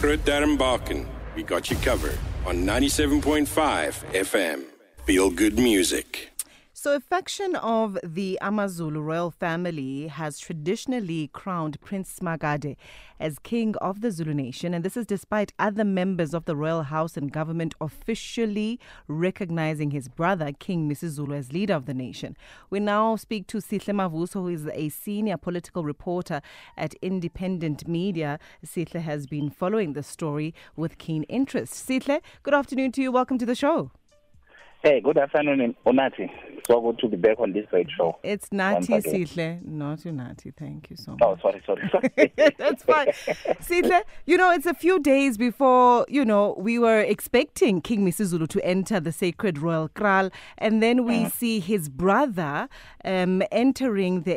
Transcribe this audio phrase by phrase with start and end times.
[0.00, 1.08] Groot Darren Barkin.
[1.34, 2.16] We got you covered
[2.46, 3.48] on 97.5
[4.12, 4.62] FM.
[5.04, 6.30] Feel good music.
[6.80, 12.76] So, a faction of the Amazulu royal family has traditionally crowned Prince Magade
[13.18, 16.84] as king of the Zulu nation, and this is despite other members of the royal
[16.84, 18.78] house and government officially
[19.08, 22.36] recognizing his brother, King Misuzulu, as leader of the nation.
[22.70, 26.40] We now speak to Sihle Mavuso, who is a senior political reporter
[26.76, 28.38] at Independent Media.
[28.64, 31.72] Sihle has been following the story with keen interest.
[31.72, 33.10] Sihle, good afternoon to you.
[33.10, 33.90] Welcome to the show.
[34.80, 36.30] Hey, good afternoon, Onati.
[36.70, 38.16] So good to be back on this great show.
[38.22, 40.54] It's Nati Sihle, not Unati.
[40.54, 41.20] Thank you so much.
[41.22, 42.32] Oh, sorry, sorry, sorry.
[42.56, 43.08] That's fine.
[43.60, 48.46] Sihle, you know, it's a few days before, you know, we were expecting King Misuzulu
[48.48, 51.32] to enter the sacred royal kraal, and then we Mm.
[51.32, 52.68] see his brother
[53.04, 54.36] um, entering the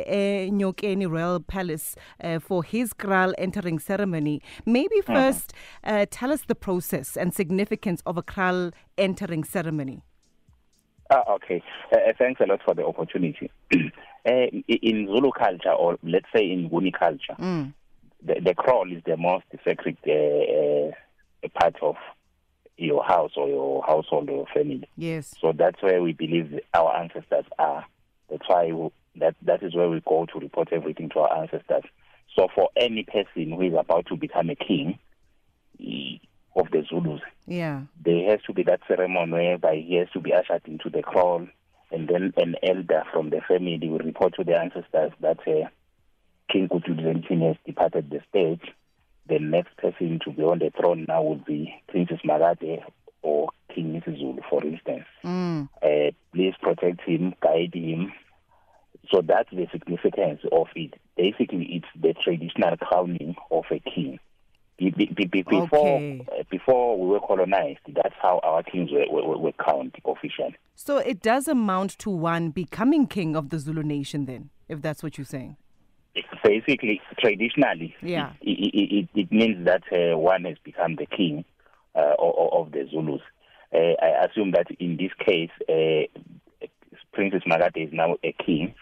[0.50, 4.42] Nyokeni Royal Palace uh, for his kraal entering ceremony.
[4.66, 5.12] Maybe Mm-hmm.
[5.14, 5.52] first
[5.84, 10.02] uh, tell us the process and significance of a kraal entering ceremony.
[11.12, 11.62] Ah, okay.
[11.92, 13.50] Uh, thanks a lot for the opportunity.
[13.74, 17.74] uh, in Zulu culture, or let's say in Nguni culture, Mm.
[18.24, 20.16] the, the kraal is the most sacred uh,
[21.44, 21.96] uh, part of
[22.78, 24.88] your house or your household or your family.
[24.96, 25.34] Yes.
[25.38, 27.84] So that's where we believe our ancestors are.
[28.30, 31.84] That's why we, that that is where we go to report everything to our ancestors.
[32.34, 34.98] So for any person who is about to become a king
[36.56, 37.82] of the Zulus, Yeah.
[38.04, 41.50] there has to be that ceremony whereby he has to be ushered into the crown,
[41.90, 45.68] and then an elder from the family will report to the ancestors that uh,
[46.50, 48.72] King Kutuzentin has departed the stage.
[49.28, 52.82] The next person to be on the throne now would be Prince Simakade
[53.22, 55.04] or King Misuzulu, for instance.
[55.24, 55.68] Mm.
[55.82, 58.12] Uh, please protect him, guide him.
[59.12, 60.94] So that's the significance of it.
[61.16, 64.18] Basically, it's the traditional crowning of a king.
[64.90, 66.26] Be- be- be- be- Before, Okay.
[66.40, 70.56] uh, before we were colonized, that's how our kings were, were, were crowned officially.
[70.74, 75.02] So it does amount to one becoming king of the Zulu nation, then, if that's
[75.02, 75.56] what you're saying.
[76.14, 78.32] It's basically, traditionally, Yeah.
[78.40, 81.44] it, it, it, it means that uh, one has become the king
[81.94, 83.22] uh, of, of the Zulus.
[83.72, 86.66] Uh, I assume that in this case, uh,
[87.12, 88.74] Prince Simakade is now a king,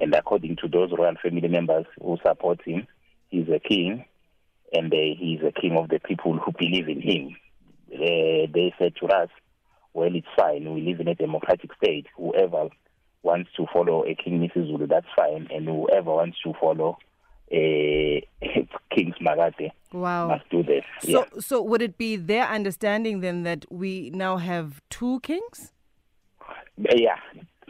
[0.00, 2.86] and according to those royal family members who support him,
[3.28, 4.04] he's a king,
[4.72, 7.36] and uh, he's a king of the people who believe in him.
[7.92, 9.28] Uh, they said to us,
[9.92, 10.72] well, it's fine.
[10.72, 12.06] We live in a democratic state.
[12.16, 12.68] Whoever
[13.22, 15.48] wants to follow a King Misuzulu, that's fine.
[15.50, 16.98] And whoever wants to follow
[17.50, 18.24] a
[18.94, 20.28] King Simakade Wow.
[20.28, 20.82] must do that.
[21.02, 21.40] So, yeah.
[21.40, 25.72] so would it be their understanding then that we now have two kings?
[26.78, 27.16] yeah.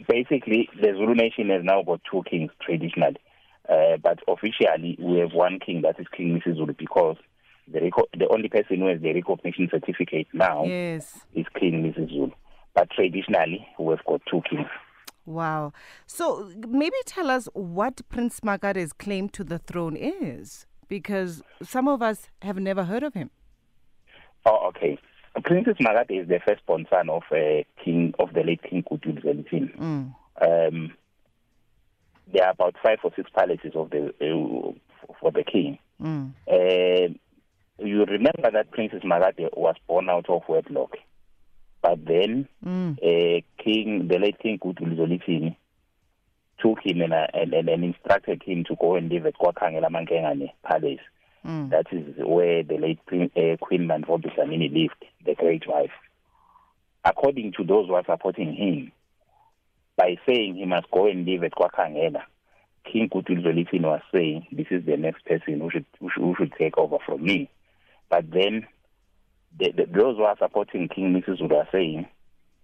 [0.08, 3.16] Basically, the Zulu nation has now got two kings traditionally.
[3.70, 7.16] Uh, but officially, we have one king, that is King Misuzulu, because
[7.72, 11.20] the, reco- the only person who has the recognition certificate now Yes.
[11.34, 12.32] is King Misuzulu.
[12.74, 14.66] But traditionally, we've got two kings.
[15.26, 15.72] Wow.
[16.06, 22.02] So maybe tell us what Prince Magare's claim to the throne is, because some of
[22.02, 23.30] us have never heard of him.
[24.46, 24.98] Oh, okay.
[25.44, 29.76] Prince Simakade is the firstborn son of uh, King of the late King Kutul Zwelithini.
[29.78, 30.14] Mm.
[30.42, 30.92] Um,
[32.32, 35.78] there are about five or six palaces of the uh, for the king.
[36.00, 36.32] Mm.
[36.48, 37.14] Uh,
[37.78, 40.96] you remember that Prince Simakade was born out of wedlock,
[41.82, 42.98] but then Mm.
[42.98, 45.56] uh, King, the late King Kutul Zwelithini,
[46.58, 49.88] took him and, uh, and, and, and instructed him to go and live at Kwakangela
[49.88, 51.00] Mankengane Palace.
[51.46, 51.70] Mm.
[51.70, 54.30] That is where the late Queen, uh, Queen Mantfombi
[54.72, 55.90] lived, the great wife.
[57.02, 58.92] According to those who are supporting him,
[59.96, 62.22] by saying he must go and live at Kwakangela,
[62.90, 63.44] King Kutul
[63.82, 66.96] was saying, this is the next person who should, who should, who should take over
[67.04, 67.50] from me.
[68.08, 68.66] But then
[69.58, 71.42] the, the, those who are supporting King Mrs.
[71.52, 72.06] are saying,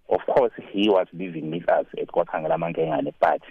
[0.09, 3.41] of course, he was living with us at Kwakangela Mankengane, but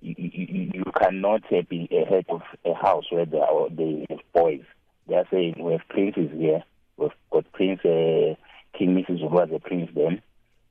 [0.00, 4.18] you, you, you cannot be a head of a house where there are they have
[4.34, 4.62] boys.
[5.06, 6.64] They are saying we have princes here.
[6.96, 8.34] We've got Prince uh,
[8.76, 10.22] King Misuzulu was a prince then,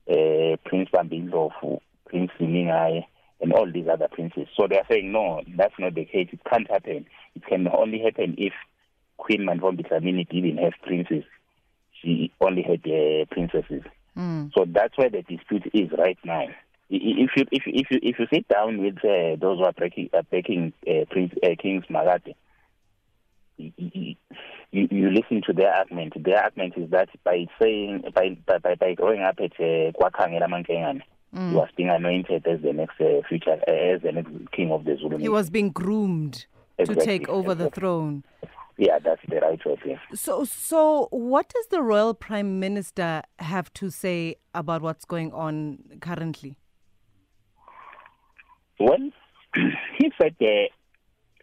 [0.08, 1.80] uh, Prince Bambilofu,
[2.10, 3.04] Prince Simingai,
[3.40, 4.46] and all these other princes.
[4.56, 6.28] So they are saying no, that's not the case.
[6.32, 7.06] It can't happen.
[7.34, 8.52] It can only happen if
[9.16, 11.24] Queen Mantfombi Dlamini didn't have princes.
[12.02, 13.82] She only had uh, princesses.
[14.16, 14.50] Mm.
[14.56, 16.46] So that's where the dispute is right now.
[16.92, 19.72] If you if you if you if you sit down with uh, those who are
[19.72, 22.34] breaking uh, breaking uh, Prince uh, King Simakade,
[23.56, 24.16] you
[24.72, 26.14] you listen to their argument.
[26.16, 30.48] Their argument is that by saying by by by, by growing up at uh, Kwakangela
[30.48, 34.72] Mankengane, he was being anointed as the next uh, future uh, as the next king
[34.72, 35.18] of the Zulu.
[35.18, 36.46] He was being groomed
[36.84, 38.24] to take over the throne.
[38.76, 39.78] Yeah, that's the right word.
[39.84, 39.98] Yes.
[40.14, 45.78] So, so what does the royal prime minister have to say about what's going on
[46.00, 46.56] currently?
[48.78, 49.10] Well,
[49.98, 50.68] he said uh,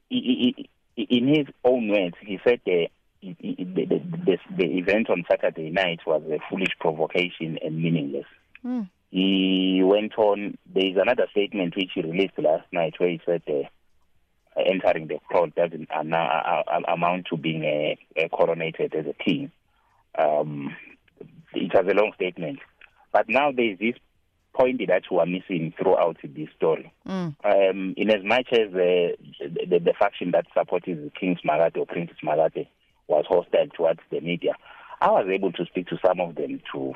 [0.10, 2.90] in his own words, he said uh,
[3.22, 8.26] the, the, the, the event on Saturday night was a foolish provocation and meaningless.
[8.66, 8.90] Mm.
[9.10, 10.58] He went on.
[10.74, 13.68] There is another statement which he released last night where he said uh,
[14.66, 19.52] entering the throne doesn't amount to being a, a coronated as a king.
[20.18, 20.76] Um,
[21.54, 22.60] it was a long statement,
[23.14, 23.96] but now there is this
[24.54, 26.92] point that we are missing throughout this story.
[27.08, 27.36] Mm.
[27.44, 31.86] Um, in as much as uh, the, the, the faction that supported King Simakade or
[31.86, 32.68] Prince Simakade
[33.08, 34.54] was hostile towards the media,
[35.00, 36.94] I was able to speak to some of them to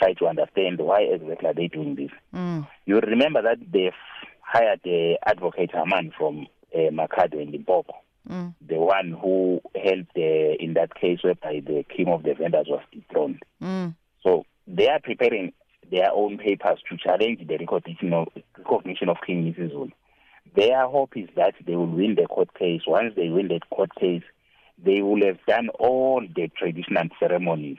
[0.00, 2.10] try to understand why exactly are they doing this.
[2.34, 2.66] Mm.
[2.86, 3.92] You remember that they've
[4.40, 7.94] hired the advocate Haman from uh, Makhado in Limpopo,
[8.28, 8.54] mm.
[8.66, 12.82] the one who helped uh, in that case whereby the king of the vendors was
[12.92, 13.42] dethroned.
[13.62, 13.94] Mm.
[14.22, 15.52] So they are preparing
[15.90, 19.92] their own papers to challenge the recognition of, recognition of King Misuzulu.
[20.56, 22.82] Their hope is that they will win the court case.
[22.86, 24.22] Once they win the court case,
[24.82, 27.78] they will have done all the traditional ceremonies.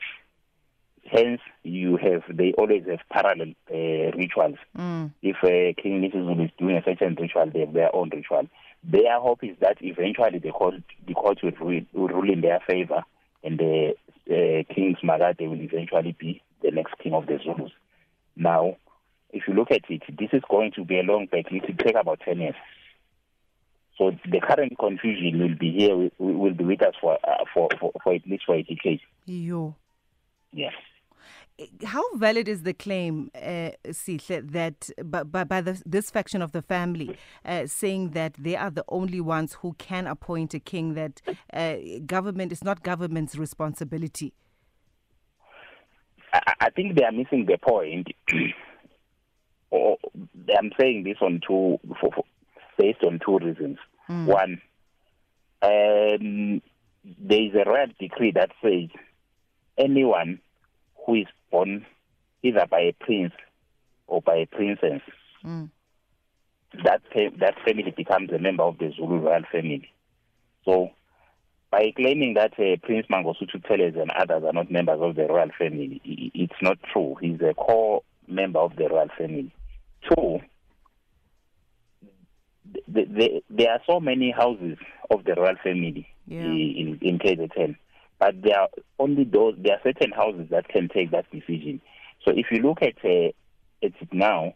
[1.21, 4.57] Hence, you have they always have parallel uh, rituals.
[4.77, 5.11] Mm.
[5.21, 8.47] If uh, King Misuzulu is doing a certain ritual, they have their own ritual.
[8.83, 10.75] Their hope is that eventually the court
[11.05, 13.03] the court will rule, will rule in their favor,
[13.43, 13.93] and the
[14.27, 17.71] uh, King Simakade will eventually be the next king of the Zulus.
[18.35, 18.77] Now,
[19.31, 21.57] if you look at it, this is going to be a long battle.
[21.57, 22.55] It will take about 10 years.
[23.97, 27.91] So the current confusion will be here, will be with us for, uh, for, for,
[28.03, 29.01] for at least for a decade.
[29.25, 29.75] Yo.
[30.53, 30.73] Yes.
[31.85, 36.51] How valid is the claim, uh, Sihle, that by, by, by the, this faction of
[36.51, 40.95] the family uh, saying that they are the only ones who can appoint a king,
[40.95, 41.21] that
[41.53, 41.75] uh,
[42.05, 44.33] government is not government's responsibility?
[46.33, 48.07] I, I think they are missing the point.
[49.69, 49.97] or
[50.57, 52.23] I'm saying this on two, for, for,
[52.77, 53.77] based on two reasons.
[54.09, 54.25] Mm.
[54.25, 54.61] One,
[55.61, 56.61] um,
[57.19, 58.89] there is a royal decree that says
[59.77, 60.39] anyone
[61.05, 61.85] who is born
[62.43, 63.33] either by a prince
[64.07, 65.01] or by a princess,
[65.45, 65.69] mm.
[66.83, 67.01] that
[67.39, 69.91] that family becomes a member of the Zulu royal family.
[70.65, 70.89] So,
[71.71, 75.49] by claiming that uh, Prince Mangosuthu Buthelezi and others are not members of the royal
[75.57, 77.15] family, it's not true.
[77.21, 79.53] He's a core member of the royal family.
[80.09, 80.39] Two,
[82.87, 84.77] the, the, there are so many houses
[85.09, 86.41] of the royal family yeah.
[86.41, 87.75] in, in KZN,
[88.21, 88.69] but there are
[88.99, 89.55] only those.
[89.57, 91.81] There are certain houses that can take that decision.
[92.23, 93.29] So if you look at uh,
[93.83, 94.53] at it now,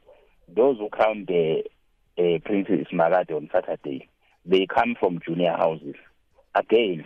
[0.48, 1.64] those who count the
[2.16, 4.08] uh, Prince Simakade on Saturday,
[4.46, 5.96] they come from junior houses.
[6.54, 7.06] Again,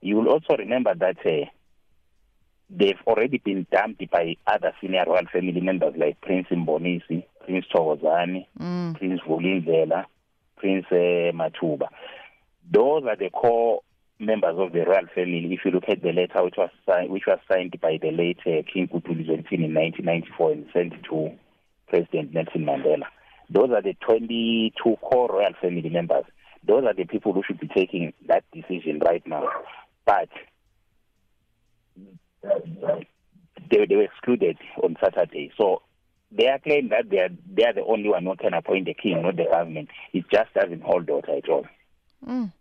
[0.00, 1.50] you will also remember that uh,
[2.70, 8.46] they've already been dumped by other senior royal family members like Prince Mbonisi, Prince Thokozani,
[8.56, 8.96] mm.
[8.96, 10.04] Prince Vulindlela,
[10.58, 11.88] Prince uh, Matuba.
[12.70, 13.80] Those are the core
[14.20, 15.48] members of the royal family.
[15.52, 18.38] If you look at the letter which was signed, which was signed by the late
[18.46, 21.30] uh, King Kutu Zwelithini in 1994 and sent to
[21.88, 23.06] President Nelson Mandela.
[23.48, 26.24] Those are the 22 core royal family members.
[26.66, 29.48] Those are the people who should be taking that decision right now.
[30.04, 30.28] But
[32.42, 35.50] they, they were excluded on Saturday.
[35.58, 35.82] So
[36.30, 39.22] their claim that they are they are the only one who can appoint the king,
[39.22, 41.66] not the government, it just doesn't hold water at all.
[42.26, 42.52] Mm.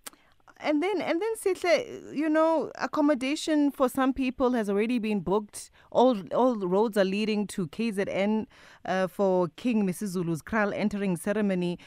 [0.61, 5.71] And then, and then, Sihle, you know, accommodation for some people has already been booked.
[5.89, 8.45] All all roads are leading to KZN
[8.83, 11.79] uh, for King Misuzulu's Kraal entering ceremony.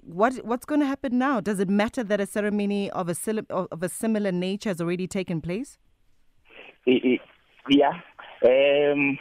[0.00, 1.40] What what's going to happen now?
[1.40, 3.14] Does it matter that a ceremony of a
[3.50, 5.76] of a similar nature has already taken place?
[6.86, 8.00] Yeah,
[8.44, 9.18] um,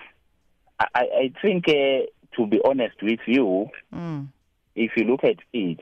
[0.79, 2.05] I, I think uh,
[2.37, 4.27] to be honest with you, mm.
[4.75, 5.79] if you look at it,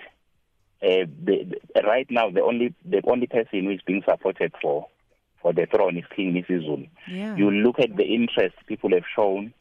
[0.83, 4.87] uh, the, the, right now the only the only person who is being supported for
[5.41, 6.89] for the throne is King Misuzulu.
[7.07, 7.35] Yeah.
[7.35, 9.53] You look at the interest people have shown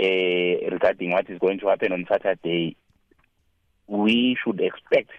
[0.00, 2.76] uh, regarding what is going to happen on Saturday.
[3.86, 5.10] We should expect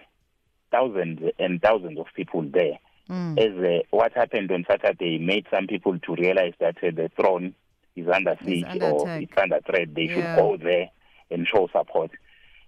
[0.70, 2.78] thousands and thousands of people there.
[3.08, 3.38] Mm.
[3.38, 7.54] As uh, what happened on Saturday made some people to realize that the throne
[7.94, 9.22] is under siege under or attack.
[9.22, 9.94] it's under threat.
[9.94, 10.14] They Yeah.
[10.14, 10.90] should go there
[11.30, 12.10] and show support.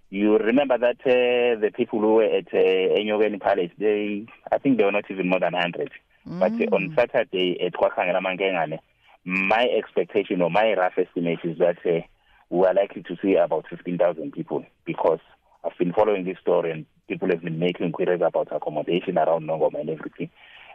[0.09, 4.85] You remember that uh, the people who were at uh, Palace, they, I think they
[4.85, 5.91] were not even more than 100.
[6.25, 8.79] But uh, on Saturday at Kwakangela Mankengane,
[9.25, 12.05] my expectation or my rough estimate is that uh,
[12.49, 15.19] we are likely to see about 15,000 people because
[15.63, 19.81] I've been following this story and people have been making queries about accommodation around Nongoma
[19.81, 20.29] and everything.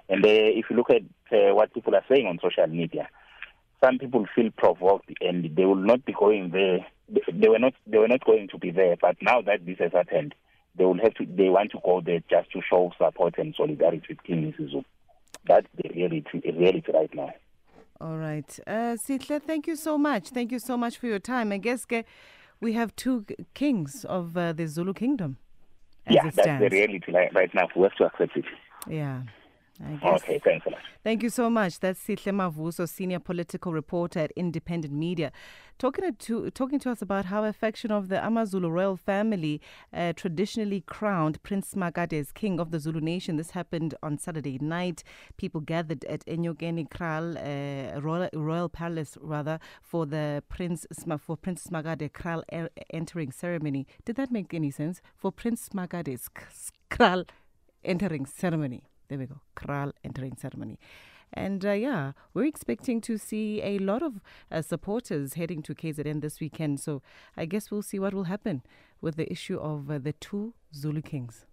[0.08, 3.08] And uh, if you look at uh, what people are saying on social media,
[3.82, 6.86] some people feel provoked and they will not be going there.
[7.08, 7.74] They were not.
[7.86, 8.96] They were not going to be there.
[9.00, 10.34] But now that this has happened,
[10.76, 11.26] they will have to.
[11.26, 14.84] They want to go there just to show support and solidarity with King Misizu.
[15.46, 16.40] That's the reality.
[16.44, 17.34] Reality right now.
[18.00, 20.30] All right, uh, thank you so much.
[20.30, 21.52] Thank you so much for your time.
[21.52, 21.86] I guess
[22.60, 25.36] we have two kings of uh, the Zulu kingdom.
[26.06, 27.68] As yeah, that's the reality li- right now.
[27.76, 28.44] We have to accept it.
[28.88, 29.22] Yeah.
[30.04, 30.80] Okay, thanks a lot.
[31.02, 31.80] Thank you so much.
[31.80, 35.32] That's Sihle Mavuso, senior political reporter at Independent Media,
[35.78, 39.60] talking to talking to us about how a faction of the Amazulu royal family
[39.92, 43.36] uh, traditionally crowned Prince Magade as king of the Zulu nation.
[43.36, 45.02] This happened on Saturday night.
[45.36, 50.86] People gathered at Enyokeni Kraal uh, royal, royal palace rather for the Prince
[51.18, 53.86] for Prince Magade Kraal er- entering ceremony.
[54.04, 55.00] Did that make any sense?
[55.16, 56.30] For Prince Magade's
[56.88, 57.24] Kraal
[57.84, 58.84] entering ceremony.
[59.08, 59.40] There we go.
[59.54, 60.78] Kraal entering ceremony.
[61.34, 66.20] And uh, yeah, we're expecting to see a lot of uh, supporters heading to KZN
[66.20, 66.80] this weekend.
[66.80, 67.02] So
[67.36, 68.62] I guess we'll see what will happen
[69.00, 71.46] with the issue of uh, the two Zulu Kings.